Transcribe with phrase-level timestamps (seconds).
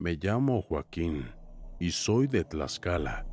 [0.00, 1.24] Me llamo Joaquín
[1.80, 3.26] y soy de Tlaxcala.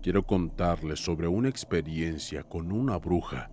[0.00, 3.50] Quiero contarles sobre una experiencia con una bruja,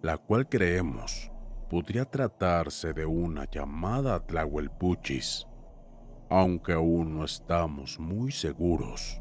[0.00, 1.32] la cual creemos
[1.68, 5.48] podría tratarse de una llamada Tlahuelpuchis,
[6.28, 9.20] aunque aún no estamos muy seguros.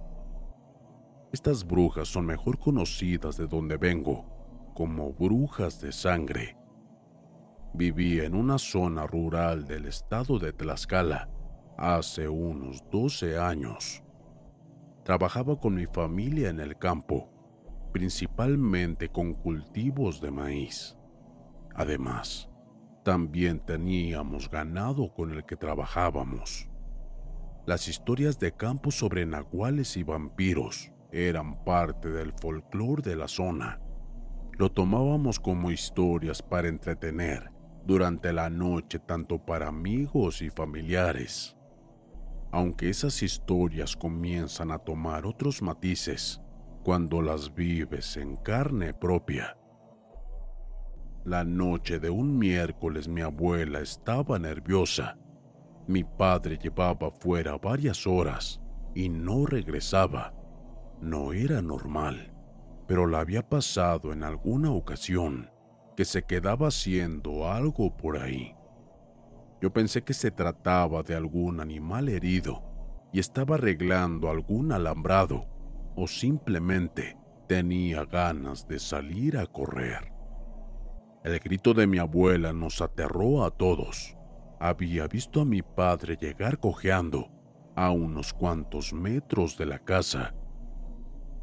[1.34, 6.56] Estas brujas son mejor conocidas de donde vengo como brujas de sangre.
[7.74, 11.32] Viví en una zona rural del estado de Tlaxcala
[11.80, 14.04] hace unos 12 años.
[15.04, 17.30] Trabajaba con mi familia en el campo,
[17.94, 20.98] principalmente con cultivos de maíz.
[21.74, 22.50] Además,
[23.04, 26.70] también teníamos ganado con el que trabajábamos.
[27.66, 33.80] Las historias de campo sobre nahuales y vampiros eran parte del folclore de la zona.
[34.58, 37.52] Lo tomábamos como historias para entretener
[37.86, 41.56] durante la noche tanto para amigos y familiares
[42.52, 46.42] aunque esas historias comienzan a tomar otros matices
[46.84, 49.56] cuando las vives en carne propia.
[51.26, 55.18] La noche de un miércoles mi abuela estaba nerviosa.
[55.88, 58.62] Mi padre llevaba fuera varias horas
[58.96, 60.34] y no regresaba.
[61.02, 62.34] No era normal,
[62.88, 65.52] pero la había pasado en alguna ocasión
[65.96, 68.56] que se quedaba haciendo algo por ahí.
[69.62, 72.64] Yo pensé que se trataba de algún animal herido
[73.12, 75.48] y estaba arreglando algún alambrado
[75.96, 80.14] o simplemente tenía ganas de salir a correr.
[81.24, 84.16] El grito de mi abuela nos aterró a todos.
[84.62, 87.30] Había visto a mi padre llegar cojeando
[87.76, 90.34] a unos cuantos metros de la casa.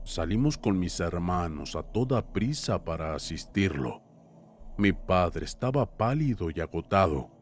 [0.05, 4.03] Salimos con mis hermanos a toda prisa para asistirlo.
[4.79, 7.36] Mi padre estaba pálido y agotado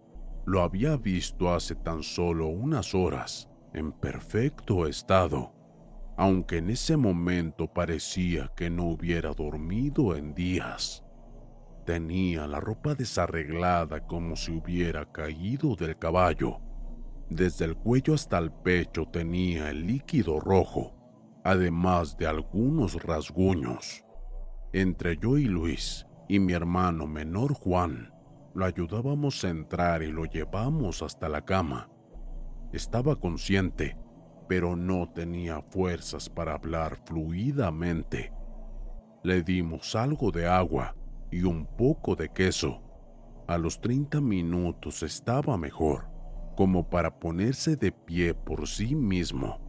[0.46, 5.52] lo había visto hace tan solo unas horas, en perfecto estado,
[6.16, 11.04] aunque en ese momento parecía que no hubiera dormido en días.
[11.84, 16.60] Tenía la ropa desarreglada como si hubiera caído del caballo.
[17.28, 20.94] Desde el cuello hasta el pecho tenía el líquido rojo,
[21.42, 24.04] además de algunos rasguños.
[24.72, 28.13] Entre yo y Luis y mi hermano menor Juan,
[28.54, 31.90] lo ayudábamos a entrar y lo llevamos hasta la cama.
[32.72, 33.96] Estaba consciente,
[34.48, 38.32] pero no tenía fuerzas para hablar fluidamente.
[39.24, 40.94] Le dimos algo de agua
[41.30, 42.80] y un poco de queso.
[43.48, 46.08] A los 30 minutos estaba mejor,
[46.56, 49.60] como para ponerse de pie por sí mismo.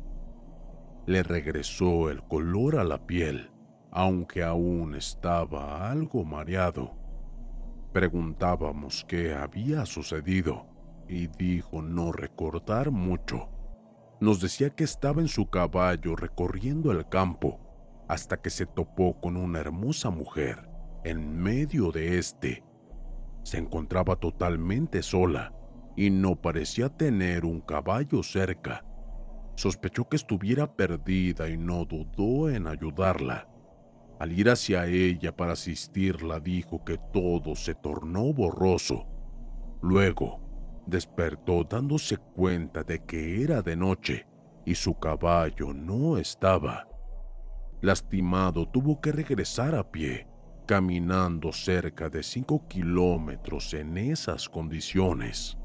[1.08, 3.52] Le regresó el color a la piel,
[3.92, 7.05] aunque aún estaba algo mareado.
[7.96, 10.68] Preguntábamos qué había sucedido
[11.08, 13.48] y dijo no recordar mucho.
[14.20, 17.58] Nos decía que estaba en su caballo recorriendo el campo
[18.10, 20.68] hasta que se topó con una hermosa mujer
[21.06, 22.66] en medio de este.
[23.44, 25.54] Se encontraba totalmente sola
[25.96, 28.84] y no parecía tener un caballo cerca.
[29.56, 33.48] Sospechó que estuviera perdida y no dudó en ayudarla.
[34.20, 39.06] Al ir hacia ella para asistirla dijo que todo se tornó borroso.
[39.82, 40.40] Luego
[40.88, 44.26] despertó dándose cuenta de que era de noche
[44.66, 46.88] y su caballo no estaba.
[47.82, 50.28] Lastimado tuvo que regresar a pie,
[50.66, 55.58] caminando cerca de cinco kilómetros en esas condiciones.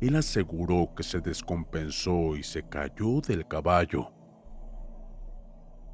[0.00, 4.12] Él aseguró que se descompensó y se cayó del caballo.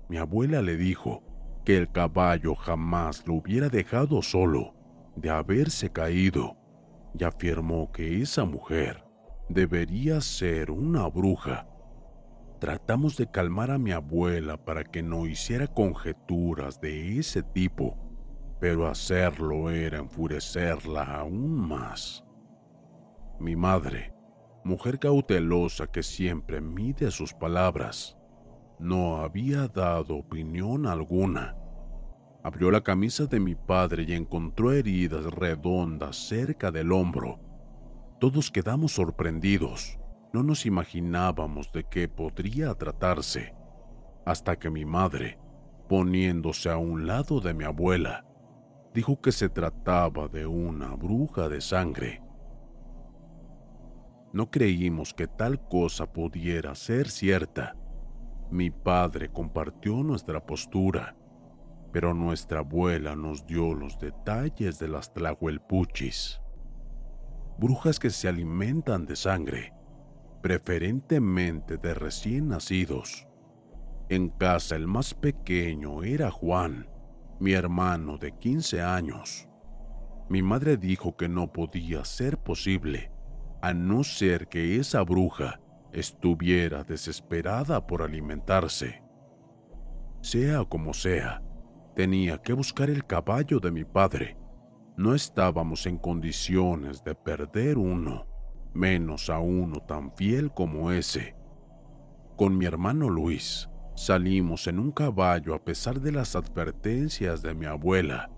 [0.09, 1.23] Mi abuela le dijo
[1.67, 4.73] que el caballo jamás lo hubiera dejado solo
[5.17, 6.57] de haberse caído
[7.19, 9.05] y afirmó que esa mujer
[9.49, 11.67] debería ser una bruja.
[12.61, 17.99] Tratamos de calmar a mi abuela para que no hiciera conjeturas de ese tipo,
[18.61, 22.25] pero hacerlo era enfurecerla aún más.
[23.41, 24.15] Mi madre,
[24.63, 28.17] mujer cautelosa que siempre mide sus palabras,
[28.79, 31.57] no había dado opinión alguna.
[32.43, 37.41] Abrió la camisa de mi padre y encontró heridas redondas cerca del hombro.
[38.21, 39.99] Todos quedamos sorprendidos.
[40.33, 43.55] No nos imaginábamos de qué podría tratarse,
[44.25, 45.39] hasta que mi madre,
[45.89, 48.25] poniéndose a un lado de mi abuela,
[48.93, 52.23] dijo que se trataba de una bruja de sangre.
[54.33, 57.75] No creímos que tal cosa pudiera ser cierta
[58.51, 61.17] mi padre compartió nuestra postura,
[61.93, 66.41] pero nuestra abuela nos dio los detalles de las tlahuelpuchis.
[67.59, 69.73] Brujas que se alimentan de sangre,
[70.43, 73.27] preferentemente de recién nacidos.
[74.09, 76.89] En casa el más pequeño era Juan,
[77.41, 79.49] mi hermano de 15 años.
[80.29, 83.11] Mi madre dijo que no podía ser posible,
[83.63, 85.61] a no ser que esa bruja
[85.97, 89.03] estuviera desesperada por alimentarse.
[90.21, 91.43] Sea como sea,
[91.95, 94.37] tenía que buscar el caballo de mi padre.
[94.99, 98.27] No estábamos en condiciones de perder uno,
[98.75, 101.35] menos a uno tan fiel como ese.
[102.37, 107.65] Con mi hermano Luis, salimos en un caballo a pesar de las advertencias de mi
[107.65, 108.31] abuela.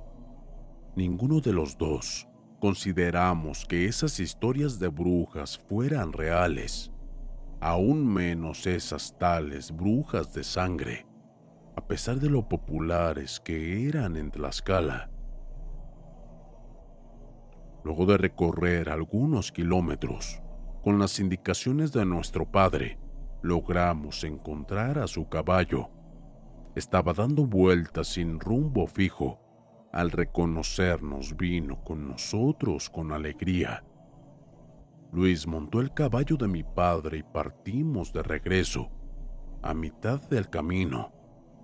[0.94, 2.28] Ninguno de los dos
[2.60, 6.92] consideramos que esas historias de brujas fueran reales
[7.60, 11.06] aún menos esas tales brujas de sangre,
[11.76, 15.10] a pesar de lo populares que eran en Tlaxcala.
[17.84, 20.40] Luego de recorrer algunos kilómetros,
[20.82, 22.98] con las indicaciones de nuestro padre,
[23.42, 25.90] logramos encontrar a su caballo.
[26.74, 29.40] Estaba dando vueltas sin rumbo fijo.
[29.92, 33.82] Al reconocernos vino con nosotros con alegría
[35.10, 38.90] Luis montó el caballo de mi padre y partimos de regreso.
[39.62, 41.12] A mitad del camino,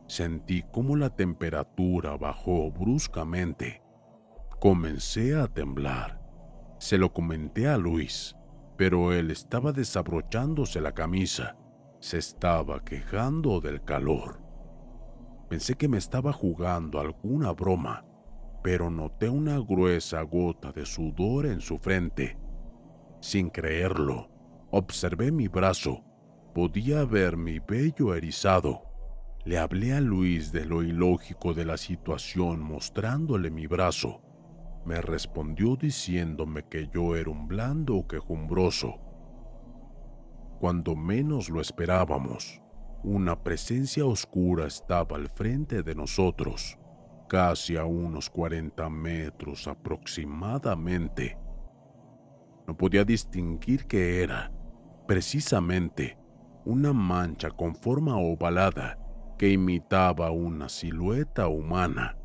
[0.06, 3.82] sentí como la temperatura bajó bruscamente.
[4.61, 6.20] Comencé a temblar.
[6.79, 8.35] Se lo comenté a Luis,
[8.79, 11.56] pero él estaba desabrochándose la camisa.
[12.00, 14.40] Se estaba quejando del calor.
[15.50, 18.06] Pensé que me estaba jugando alguna broma,
[18.62, 22.38] pero noté una gruesa gota de sudor en su frente
[23.25, 24.29] sin creerlo,
[24.71, 26.05] observé mi brazo.
[26.55, 28.82] Podía ver mi vello erizado.
[29.47, 34.21] Le hablé a Luis de lo ilógico de la situación mostrándole mi brazo.
[34.85, 39.00] Me respondió diciéndome que yo era un blando quejumbroso.
[40.61, 42.61] Cuando menos lo esperábamos,
[43.02, 46.78] una presencia oscura estaba al frente de nosotros,
[47.26, 51.38] casi a unos 40 metros aproximadamente.
[52.66, 54.50] No podía distinguir qué era,
[55.06, 56.18] precisamente
[56.64, 58.99] una mancha con forma ovalada
[59.38, 62.16] que imitaba una silueta humana.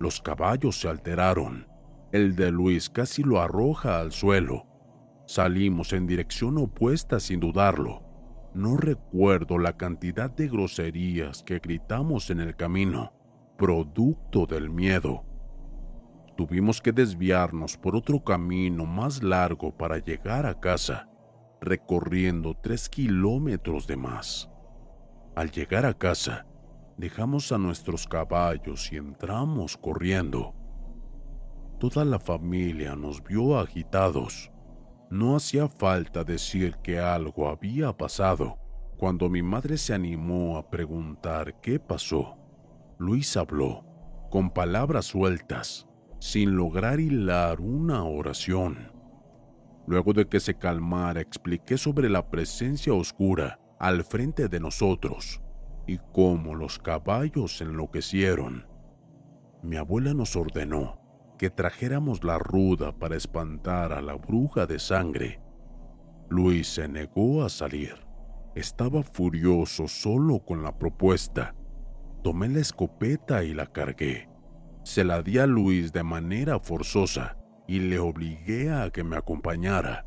[0.00, 1.68] Los caballos se alteraron.
[2.10, 4.66] El de Luis casi lo arroja al suelo.
[5.26, 8.02] Salimos en dirección opuesta sin dudarlo.
[8.54, 13.12] No recuerdo la cantidad de groserías que gritamos en el camino,
[13.56, 15.24] producto del miedo
[16.36, 21.08] tuvimos que desviarnos por otro camino más largo para llegar a casa,
[21.60, 24.50] recorriendo tres kilómetros de más.
[25.34, 26.46] Al llegar a casa,
[26.96, 30.54] dejamos a nuestros caballos y entramos corriendo.
[31.78, 34.50] Toda la familia nos vio agitados.
[35.10, 38.58] No hacía falta decir que algo había pasado.
[38.96, 42.36] Cuando mi madre se animó a preguntar qué pasó,
[42.98, 43.84] Luis habló,
[44.30, 45.88] con palabras sueltas,
[46.24, 48.90] sin lograr hilar una oración.
[49.86, 55.42] Luego de que se calmara, expliqué sobre la presencia oscura al frente de nosotros.
[55.86, 58.66] y cómo los caballos enloquecieron.
[59.62, 60.98] Mi abuela nos ordenó
[61.36, 65.42] que trajéramos la ruda para espantar a la bruja de sangre.
[66.30, 67.96] Luis se negó a salir.
[68.54, 71.54] Estaba furioso solo con la propuesta.
[72.22, 74.33] Tomé la escopeta y la cargué.
[74.84, 80.06] Se la di a Luis de manera forzosa y le obligué a que me acompañara.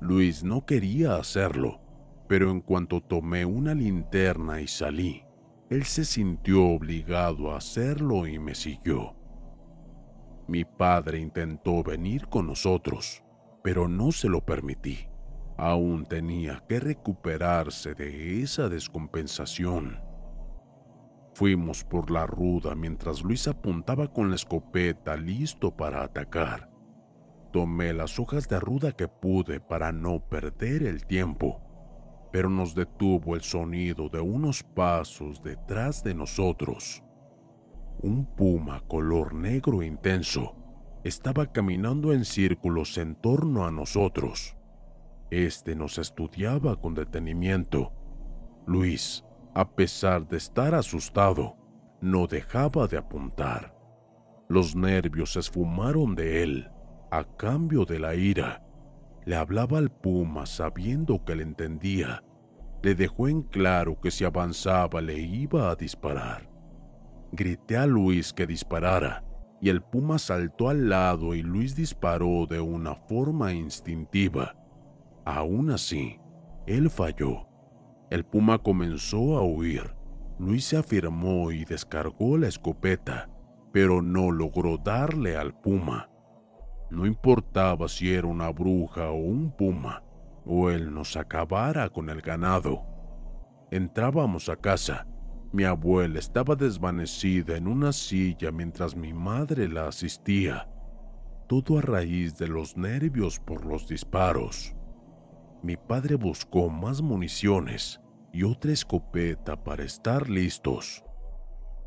[0.00, 1.82] Luis no quería hacerlo,
[2.26, 5.22] pero en cuanto tomé una linterna y salí,
[5.68, 9.14] él se sintió obligado a hacerlo y me siguió.
[10.48, 13.22] Mi padre intentó venir con nosotros,
[13.62, 15.06] pero no se lo permití.
[15.58, 20.00] Aún tenía que recuperarse de esa descompensación.
[21.34, 26.70] Fuimos por la ruda mientras Luis apuntaba con la escopeta listo para atacar.
[27.52, 31.60] Tomé las hojas de ruda que pude para no perder el tiempo
[32.30, 37.02] pero nos detuvo el sonido de unos pasos detrás de nosotros.
[38.02, 40.56] Un puma color negro intenso
[41.02, 44.56] estaba caminando en círculos en torno a nosotros.
[45.30, 47.92] Este nos estudiaba con detenimiento.
[48.66, 51.56] Luis, a pesar de estar asustado,
[52.00, 53.74] no dejaba de apuntar.
[54.48, 56.70] Los nervios se esfumaron de él
[57.10, 58.62] a cambio de la ira
[59.24, 62.24] le hablaba al puma sabiendo que le entendía.
[62.82, 66.48] Le dejó en claro que si avanzaba le iba a disparar.
[67.32, 69.24] Grité a Luis que disparara
[69.60, 74.56] y el puma saltó al lado y Luis disparó de una forma instintiva.
[75.26, 76.18] Aún así,
[76.66, 77.46] él falló.
[78.10, 79.94] El puma comenzó a huir.
[80.40, 83.30] Luis se afirmó y descargó la escopeta,
[83.72, 86.10] pero no logró darle al puma.
[86.90, 90.02] No importaba si era una bruja o un puma,
[90.44, 92.82] o él nos acabara con el ganado.
[93.70, 95.06] Entrábamos a casa.
[95.52, 100.68] Mi abuela estaba desvanecida en una silla mientras mi madre la asistía,
[101.48, 104.74] todo a raíz de los nervios por los disparos.
[105.62, 108.00] Mi padre buscó más municiones
[108.32, 111.04] y otra escopeta para estar listos.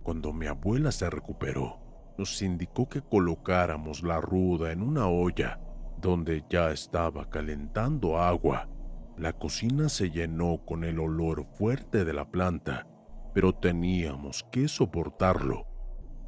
[0.03, 1.79] Cuando mi abuela se recuperó,
[2.17, 5.59] nos indicó que colocáramos la ruda en una olla
[5.99, 8.69] donde ya estaba calentando agua.
[9.17, 12.87] La cocina se llenó con el olor fuerte de la planta,
[13.33, 15.65] pero teníamos que soportarlo.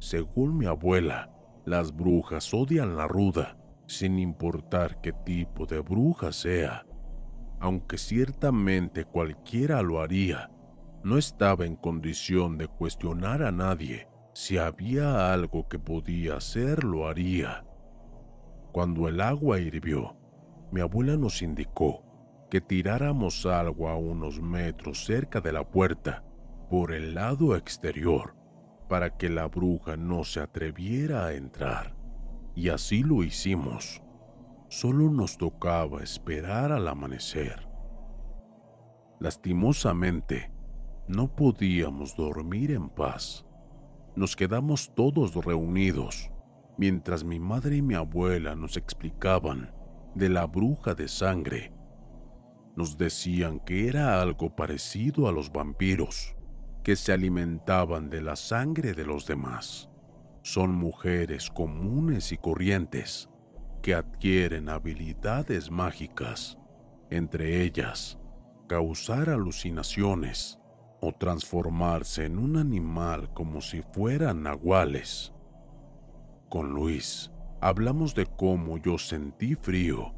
[0.00, 1.30] Según mi abuela,
[1.64, 6.84] las brujas odian la ruda, sin importar qué tipo de bruja sea.
[7.60, 10.50] Aunque ciertamente cualquiera lo haría,
[11.02, 17.08] no estaba en condición de cuestionar a nadie si había algo que podía hacer, lo
[17.08, 17.64] haría.
[18.70, 20.14] Cuando el agua hirvió,
[20.70, 22.04] mi abuela nos indicó
[22.50, 26.22] que tiráramos algo a unos metros cerca de la puerta,
[26.68, 28.36] por el lado exterior,
[28.90, 31.96] para que la bruja no se atreviera a entrar.
[32.54, 34.02] Y así lo hicimos.
[34.68, 37.68] Solo nos tocaba esperar al amanecer.
[39.20, 40.52] Lastimosamente,
[41.08, 43.46] no podíamos dormir en paz
[44.16, 46.30] nos quedamos todos reunidos
[46.78, 49.74] mientras mi madre y mi abuela nos explicaban
[50.14, 51.72] de la bruja de sangre.
[52.76, 56.34] Nos decían que era algo parecido a los vampiros,
[56.82, 59.90] que se alimentaban de la sangre de los demás.
[60.42, 63.28] Son mujeres comunes y corrientes
[63.86, 66.58] que adquieren habilidades mágicas,
[67.08, 68.18] entre ellas
[68.66, 70.58] causar alucinaciones,
[71.00, 75.32] o transformarse en un animal como si fueran nahuales.
[76.48, 80.16] Con Luis hablamos de cómo yo sentí frío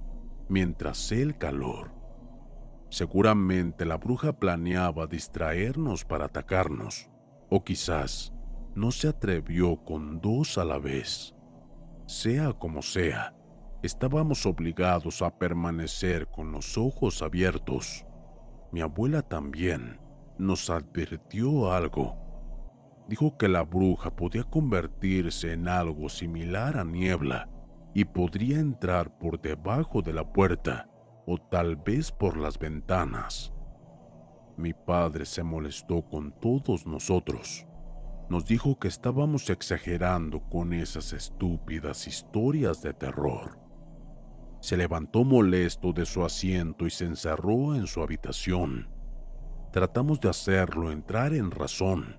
[0.49, 1.93] mientras él calor.
[2.89, 7.11] Seguramente la bruja planeaba distraernos para atacarnos,
[7.51, 8.33] o quizás
[8.75, 11.35] no se atrevió con dos a la vez.
[12.07, 13.35] Sea como sea,
[13.83, 18.05] estábamos obligados a permanecer con los ojos abiertos.
[18.73, 20.01] Mi abuela también
[20.37, 22.17] nos advirtió algo.
[23.09, 27.49] Dijo que la bruja podía convertirse en algo similar a niebla
[27.95, 30.89] y podría entrar por debajo de la puerta
[31.27, 33.53] o tal vez por las ventanas.
[34.57, 37.67] Mi padre se molestó con todos nosotros.
[38.29, 43.68] Nos dijo que estábamos exagerando con esas estúpidas historias de terror.
[44.61, 48.99] Se levantó molesto de su asiento y se encerró en su habitación
[49.73, 52.17] tratamos de hacerlo entrar en razón.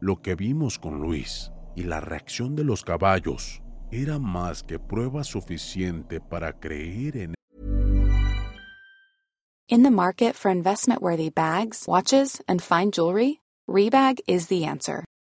[0.00, 5.24] Lo que vimos con Luis y la reacción de los caballos era más que prueba
[5.24, 7.34] suficiente para creer en
[9.68, 15.04] In the market for investment-worthy bags, watches, and fine jewelry, Rebag is the answer.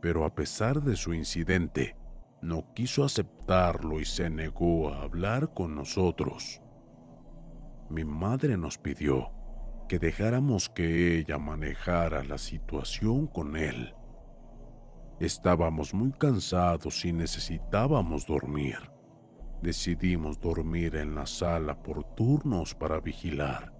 [0.00, 1.96] pero a pesar de su incidente,
[2.40, 6.62] no quiso aceptarlo y se negó a hablar con nosotros.
[7.90, 9.32] Mi madre nos pidió
[9.88, 13.94] que dejáramos que ella manejara la situación con él.
[15.18, 18.78] Estábamos muy cansados y necesitábamos dormir.
[19.62, 23.78] Decidimos dormir en la sala por turnos para vigilar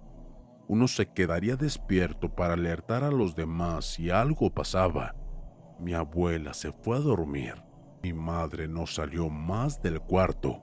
[0.69, 5.15] uno se quedaría despierto para alertar a los demás si algo pasaba.
[5.79, 7.55] Mi abuela se fue a dormir.
[8.03, 10.61] Mi madre no salió más del cuarto.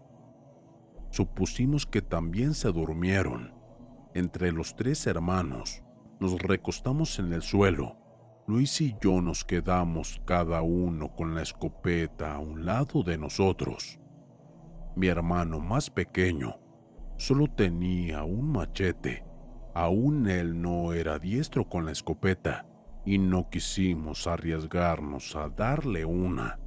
[1.10, 3.54] Supusimos que también se durmieron.
[4.14, 5.82] Entre los tres hermanos,
[6.20, 7.96] nos recostamos en el suelo.
[8.46, 13.98] Luis y yo nos quedamos cada uno con la escopeta a un lado de nosotros.
[14.94, 16.58] Mi hermano más pequeño
[17.16, 19.26] solo tenía un machete
[19.76, 22.64] Aún él no era diestro con la escopeta
[23.06, 26.58] y no quisimos arriesgarnos a darle una.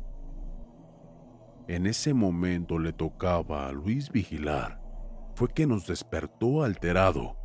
[1.68, 4.82] En ese momento le tocaba a Luis vigilar.
[5.36, 7.38] Fue que nos despertó alterado.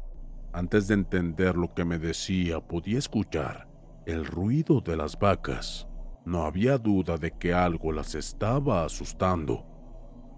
[0.52, 3.68] Antes de entender lo que me decía, podía escuchar
[4.06, 5.88] el ruido de las vacas.
[6.24, 9.66] No había duda de que algo las estaba asustando.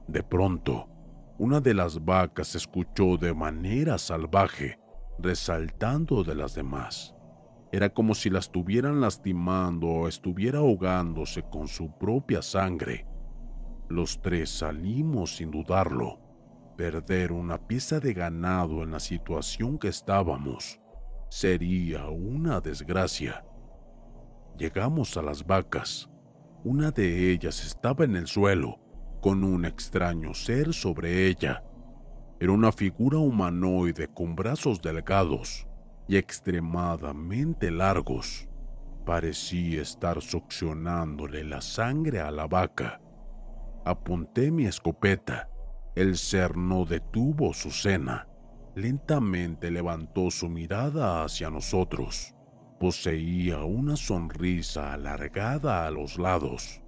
[0.09, 0.89] De pronto,
[1.39, 4.79] una de las vacas escuchó de manera salvaje
[5.19, 7.16] resaltando de las demás.
[7.77, 13.07] Era como si la estuvieran lastimando o estuviera ahogándose con su propia sangre.
[13.91, 16.19] Los tres salimos sin dudarlo.
[16.79, 20.81] Perder una pieza de ganado en la situación que estábamos
[21.29, 23.45] sería una desgracia.
[24.57, 26.09] Llegamos a las vacas.
[26.65, 28.81] Una de ellas estaba en el suelo,
[29.21, 31.63] con un extraño ser sobre ella.
[32.41, 35.67] Era una figura humanoide con brazos delgados
[36.09, 38.49] y extremadamente largos.
[39.05, 43.01] Parecía estar succionándole la sangre a la vaca.
[43.85, 45.49] Apunté mi escopeta.
[45.95, 48.29] El ser no detuvo su cena.
[48.75, 52.35] Lentamente levantó su mirada hacia nosotros.
[52.81, 56.83] Poseía una sonrisa alargada a los lados.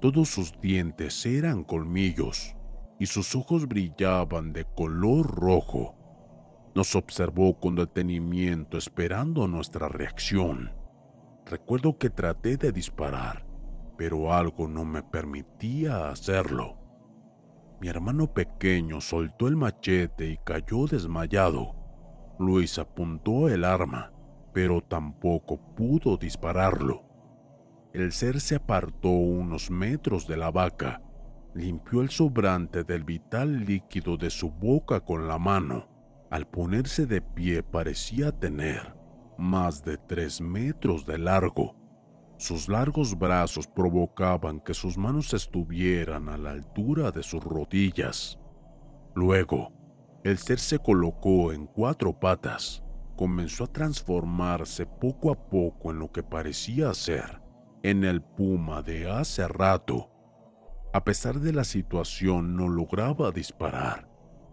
[0.00, 2.56] Todos sus dientes eran colmillos
[2.98, 5.97] y sus ojos brillaban de color rojo.
[6.74, 10.72] Nos observó con detenimiento esperando nuestra reacción.
[11.46, 13.46] Recuerdo que traté de disparar,
[13.96, 16.76] pero algo no me permitía hacerlo.
[17.80, 21.74] Mi hermano pequeño soltó el machete y cayó desmayado.
[22.38, 24.12] Luis apuntó el arma,
[24.52, 27.04] pero tampoco pudo dispararlo.
[27.92, 31.02] El ser se apartó unos metros de la vaca
[31.58, 35.88] limpió el sobrante del vital líquido de su boca con la mano.
[36.30, 38.94] Al ponerse de pie parecía tener
[39.38, 41.74] más de tres metros de largo.
[42.36, 48.38] Sus largos brazos provocaban que sus manos estuvieran a la altura de sus rodillas.
[49.14, 49.72] Luego,
[50.24, 52.84] el ser se colocó en cuatro patas.
[53.16, 57.40] Comenzó a transformarse poco a poco en lo que parecía ser
[57.82, 60.10] en el puma de hace rato
[60.92, 64.07] a pesar de la situación, no lograba disparar.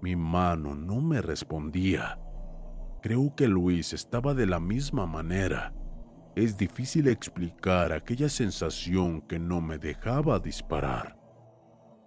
[0.05, 2.19] Mi mano no me respondía.
[3.01, 5.73] Creo que Luis estaba de la misma manera.
[6.35, 11.17] Es difícil explicar aquella sensación que no me dejaba disparar.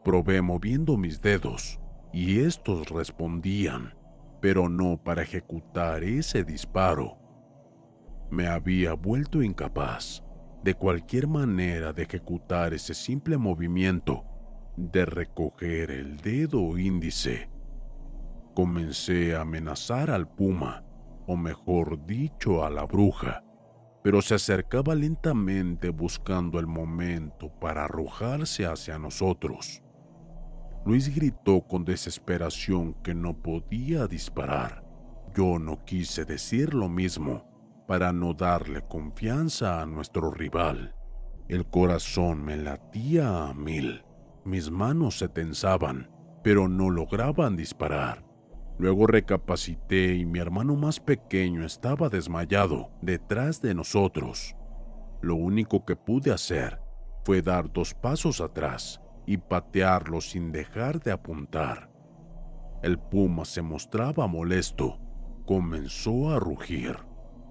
[0.05, 1.81] Probé moviendo mis dedos
[2.13, 3.95] y estos respondían,
[4.41, 7.19] pero no para ejecutar ese disparo.
[8.31, 10.23] Me había vuelto incapaz
[10.63, 14.23] de cualquier manera de ejecutar ese simple movimiento
[14.77, 17.58] de recoger el dedo índice.
[18.59, 20.83] Comencé a amenazar al puma,
[21.29, 23.45] o mejor dicho, a la bruja,
[24.03, 29.85] pero se acercaba lentamente buscando el momento para arrojarse hacia nosotros.
[30.85, 34.85] Luis gritó con desesperación que no podía disparar.
[35.37, 37.45] Yo no quise decir lo mismo
[37.87, 40.97] para no darle confianza a nuestro rival.
[41.47, 44.03] El corazón me latía a mil.
[44.45, 46.11] Mis manos se tensaban,
[46.43, 48.28] pero no lograban disparar.
[48.79, 54.55] Luego recapacité y mi hermano más pequeño estaba desmayado detrás de nosotros.
[55.21, 56.81] Lo único que pude hacer
[57.25, 61.91] fue dar dos pasos atrás y patearlo sin dejar de apuntar.
[62.83, 65.01] El puma se mostraba molesto.
[65.45, 66.97] Comenzó a rugir.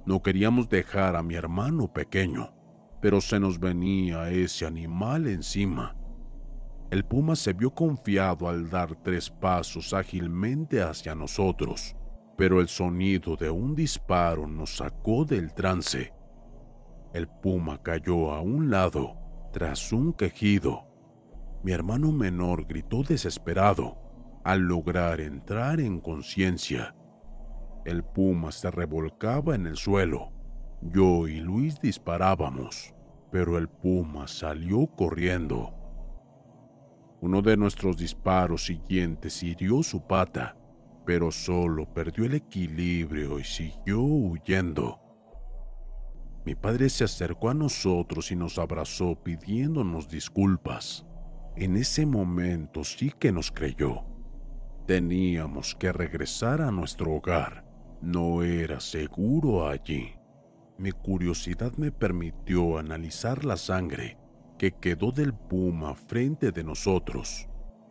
[0.06, 2.54] No queríamos dejar a mi hermano pequeño,
[3.02, 5.96] pero se nos venía ese animal encima.
[6.90, 11.96] El puma se vio confiado al dar tres pasos ágilmente hacia nosotros,
[12.38, 16.14] pero el sonido de un disparo nos sacó del trance.
[17.14, 19.16] El puma cayó a un lado
[19.52, 20.88] tras un quejido
[21.64, 23.98] mi hermano menor gritó desesperado
[24.44, 26.96] al lograr entrar en conciencia.
[27.84, 30.32] El puma se revolcaba en el suelo.
[30.82, 32.94] Yo y Luis disparábamos,
[33.32, 35.74] pero el puma salió corriendo.
[37.20, 40.56] Uno de nuestros disparos siguientes hirió su pata,
[41.04, 45.00] pero solo perdió el equilibrio y siguió huyendo.
[46.46, 51.06] Mi padre se acercó a nosotros y nos abrazó pidiéndonos disculpas.
[51.56, 54.04] En ese momento sí que nos creyó.
[54.86, 57.66] Teníamos que regresar a nuestro hogar.
[58.00, 60.14] No era seguro allí.
[60.78, 64.18] Mi curiosidad me permitió analizar la sangre
[64.58, 67.48] que quedó del puma frente de nosotros.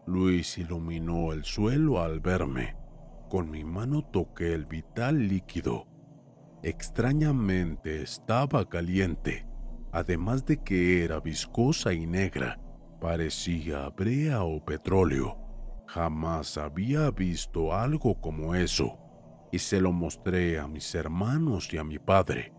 [0.06, 2.76] Luis iluminó el suelo al verme.
[3.28, 5.86] Con mi mano toqué el vital líquido.
[6.62, 9.46] Extrañamente estaba caliente,
[9.92, 12.60] además de que era viscosa y negra
[13.00, 15.36] Parecía brea o petróleo.
[15.86, 18.98] Jamás había visto algo como eso
[19.52, 22.52] y se lo mostré a mis hermanos y a mi padre.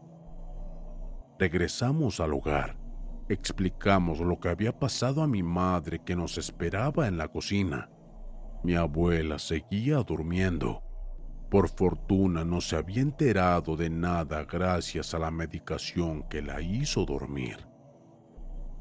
[1.40, 2.78] Regresamos al hogar.
[3.30, 7.90] Explicamos lo que había pasado a mi madre que nos esperaba en la cocina.
[8.64, 10.82] Mi abuela seguía durmiendo.
[11.50, 17.04] Por fortuna no se había enterado de nada gracias a la medicación que la hizo
[17.04, 17.68] dormir.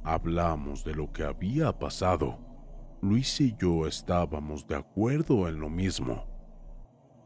[0.05, 2.39] Hablamos de lo que había pasado.
[3.03, 6.25] Luis y yo estábamos de acuerdo en lo mismo.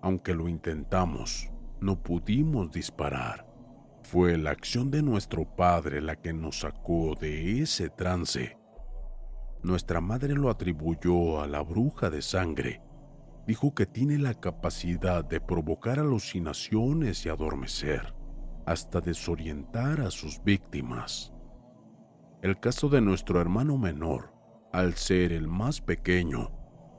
[0.01, 3.50] Aunque lo intentamos, no pudimos disparar.
[4.11, 8.59] Fue la acción de nuestro padre la que nos sacó de ese trance.
[9.63, 12.83] Nuestra madre lo atribuyó a la bruja de sangre.
[13.47, 18.13] Dijo que tiene la capacidad de provocar alucinaciones y adormecer,
[18.67, 21.33] hasta desorientar a sus víctimas.
[22.43, 24.35] El caso de nuestro hermano menor,
[24.73, 26.51] al ser el más pequeño,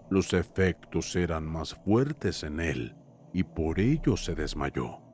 [0.09, 2.95] los efectos eran más fuertes en él
[3.33, 5.10] y por ello se desmayó.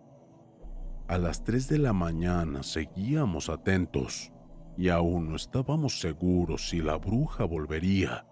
[1.08, 4.32] A las 3 de la mañana seguíamos atentos
[4.78, 8.26] y aún no estábamos seguros si la bruja volvería.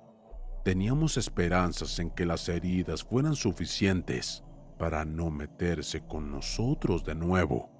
[0.63, 4.43] Teníamos esperanzas en que las heridas fueran suficientes
[4.77, 7.75] para no meterse con nosotros de nuevo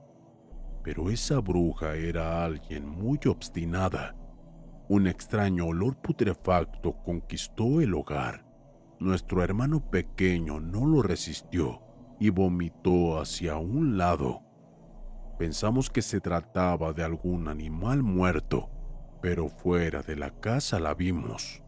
[0.86, 4.16] pero esa bruja era alguien muy obstinada.
[4.88, 8.46] Un extraño olor putrefacto conquistó el hogar.
[9.00, 11.82] Nuestro hermano pequeño no lo resistió
[12.20, 14.44] y vomitó hacia un lado.
[15.38, 18.70] Pensamos que se trataba de algún animal muerto,
[19.22, 21.62] pero fuera de la casa la vimos.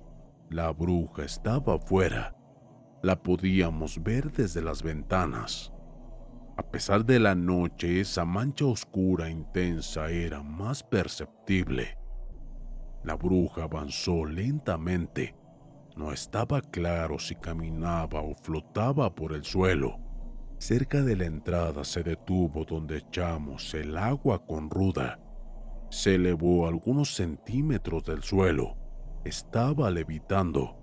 [0.50, 2.34] La bruja estaba afuera.
[3.02, 5.74] La podíamos ver desde las ventanas.
[6.56, 11.98] A pesar de la noche, esa mancha oscura e intensa era más perceptible.
[13.04, 15.36] La bruja avanzó lentamente.
[15.98, 20.07] No estaba claro si caminaba o flotaba por el suelo.
[20.58, 25.20] Cerca de la entrada se detuvo donde echamos el agua con ruda.
[25.90, 28.76] Se elevó algunos centímetros del suelo.
[29.24, 30.76] Estaba levitando.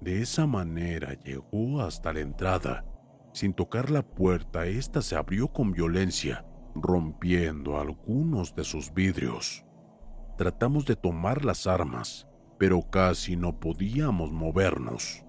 [0.00, 2.84] De esa manera llegó hasta la entrada
[3.32, 9.64] sin tocar la puerta, ésta se abrió con violencia, rompiendo algunos de sus vidrios.
[10.36, 12.26] Tratamos de tomar las armas,
[12.58, 15.24] pero casi no podíamos movernos.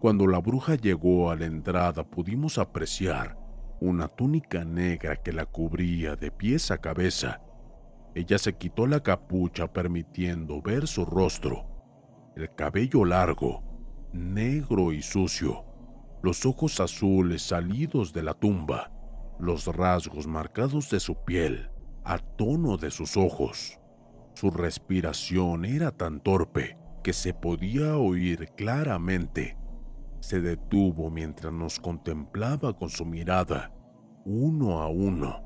[0.00, 3.36] Cuando la bruja llegó a la entrada pudimos apreciar
[3.82, 7.42] una túnica negra que la cubría de pies a cabeza.
[8.14, 11.66] Ella se quitó la capucha permitiendo ver su rostro,
[12.34, 13.62] el cabello largo,
[14.14, 15.66] negro y sucio,
[16.22, 18.90] los ojos azules salidos de la tumba,
[19.38, 21.70] los rasgos marcados de su piel,
[22.04, 23.78] a tono de sus ojos.
[24.32, 29.59] Su respiración era tan torpe que se podía oír claramente.
[30.20, 33.72] Se detuvo mientras nos contemplaba con su mirada,
[34.24, 35.42] uno a uno.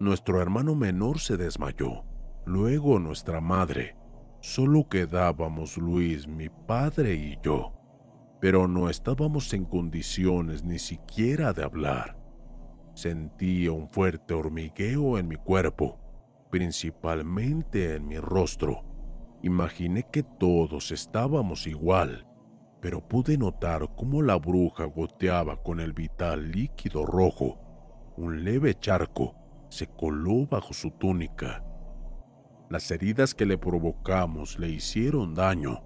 [0.00, 2.04] Nuestro hermano menor se desmayó,
[2.44, 3.96] luego nuestra madre.
[4.40, 7.72] Solo quedábamos Luis, mi padre y yo,
[8.40, 12.16] pero no estábamos en condiciones ni siquiera de hablar.
[12.94, 15.98] Sentía un fuerte hormigueo en mi cuerpo,
[16.50, 18.82] principalmente en mi rostro.
[19.42, 22.25] Imaginé que todos estábamos igual,
[22.86, 27.58] pero pude notar cómo la bruja goteaba con el vital líquido rojo.
[28.16, 29.34] Un leve charco
[29.68, 31.64] se coló bajo su túnica.
[32.70, 35.82] Las heridas que le provocamos le hicieron daño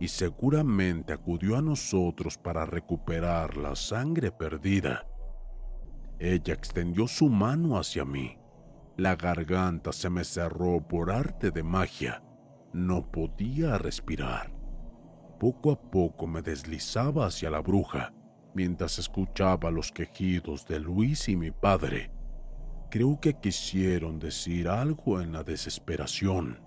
[0.00, 5.06] y seguramente acudió a nosotros para recuperar la sangre perdida.
[6.18, 8.38] Ella extendió su mano hacia mí.
[8.96, 12.24] La garganta se me cerró por arte de magia.
[12.72, 14.59] No podía respirar.
[15.40, 18.12] Poco a poco me deslizaba hacia la bruja
[18.54, 22.12] mientras escuchaba los quejidos de Luis y mi padre.
[22.90, 26.60] Creo que quisieron decir algo en la desesperación,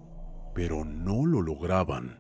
[0.53, 2.19] pero no lo lograban.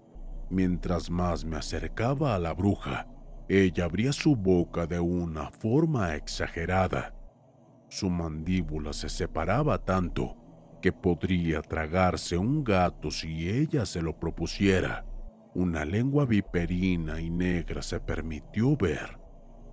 [0.49, 3.07] Mientras más me acercaba a la bruja,
[3.49, 7.13] ella abría su boca de una forma exagerada
[7.93, 10.35] su mandíbula se separaba tanto
[10.81, 15.05] que podría tragarse un gato si ella se lo propusiera.
[15.55, 19.19] Una lengua viperina y negra se permitió ver.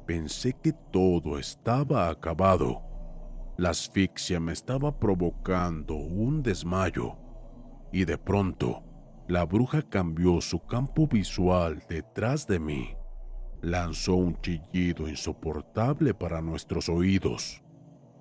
[0.06, 2.82] Pensé que todo estaba acabado.
[3.56, 7.16] La asfixia me estaba provocando un desmayo.
[7.92, 8.82] Y de pronto,
[9.26, 12.94] la bruja cambió su campo visual detrás de mí.
[13.62, 17.62] Lanzó un chillido insoportable para nuestros oídos.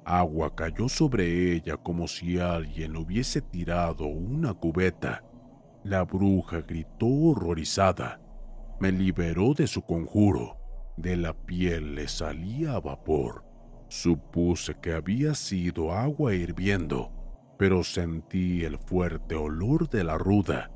[0.06, 5.24] Agua cayó sobre ella como si alguien hubiese tirado una cubeta.
[5.84, 8.20] La bruja gritó horrorizada.
[8.80, 10.58] Me liberó de su conjuro.
[10.98, 13.46] De la piel le salía vapor.
[13.88, 17.12] Supuse que había sido agua hirviendo,
[17.58, 20.70] pero sentí el fuerte olor de la ruda.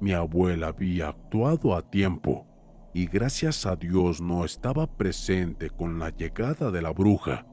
[0.00, 2.46] Mi abuela había actuado a tiempo
[2.94, 7.46] y gracias a Dios no estaba presente con la llegada de la bruja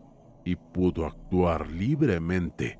[0.46, 2.80] y pudo actuar libremente.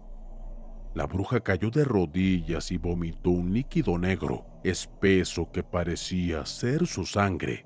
[0.94, 7.06] La bruja cayó de rodillas y vomitó un líquido negro, espeso que parecía ser su
[7.06, 7.66] sangre.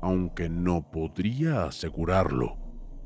[0.00, 2.56] Aunque no podría asegurarlo,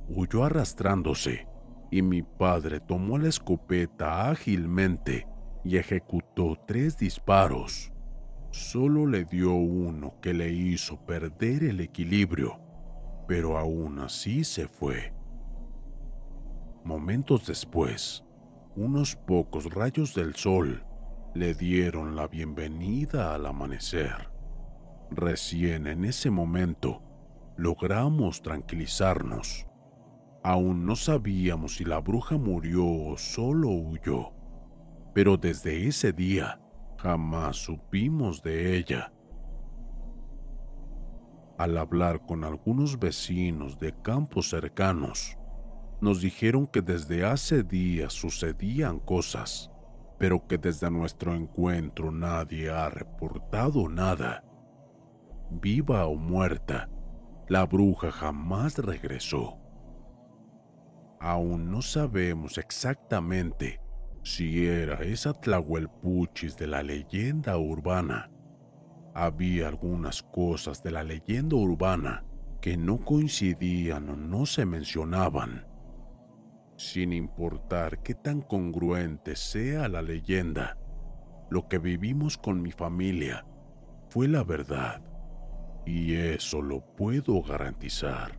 [0.09, 1.47] huyó arrastrándose
[1.91, 5.27] y mi padre tomó la escopeta ágilmente
[5.65, 7.93] y ejecutó tres disparos.
[8.51, 12.59] Solo le dio uno que le hizo perder el equilibrio,
[13.27, 15.13] pero aún así se fue.
[16.85, 18.25] Momentos después,
[18.79, 20.85] unos pocos rayos del sol
[21.35, 24.31] le dieron la bienvenida al amanecer.
[25.11, 27.03] Recién en ese momento
[27.57, 29.67] logramos tranquilizarnos.
[30.45, 34.33] Aún no sabíamos si la bruja murió o solo huyó,
[35.13, 36.61] pero desde ese día
[36.99, 39.13] jamás supimos de ella.
[41.59, 45.37] Al hablar con algunos vecinos de campos cercanos,
[46.01, 49.71] nos dijeron que desde hace días sucedían cosas,
[50.19, 54.45] pero que desde nuestro encuentro nadie ha reportado nada.
[55.51, 56.89] Viva o muerta,
[57.49, 59.59] la bruja jamás regresó.
[61.21, 63.81] Aún no sabemos exactamente
[64.23, 68.31] si era esa Tlahuelpuchis de la leyenda urbana.
[69.15, 72.25] Había algunas cosas de la leyenda urbana
[72.61, 75.67] que no coincidían o no se mencionaban
[76.79, 80.79] sin importar qué tan congruente sea la leyenda,
[81.51, 83.45] lo que vivimos con mi familia
[84.09, 85.03] fue la verdad,
[85.85, 88.39] y eso lo puedo garantizar.